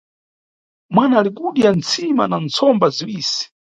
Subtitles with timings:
[0.93, 3.43] Mwana ali kudya ntsima na ntsomba ziwisi.